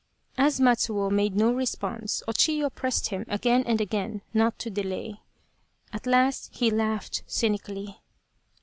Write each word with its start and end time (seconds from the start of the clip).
As 0.35 0.59
Matsuo 0.59 1.11
made 1.11 1.35
no 1.35 1.51
response, 1.53 2.23
O 2.27 2.31
Chiyo 2.31 2.73
pressed 2.73 3.09
him 3.09 3.23
again 3.27 3.63
and 3.67 3.79
again 3.79 4.23
not 4.33 4.57
to 4.57 4.71
delay. 4.71 5.19
At 5.93 6.07
last 6.07 6.49
he 6.51 6.71
laughed 6.71 7.21
cynically. 7.27 7.99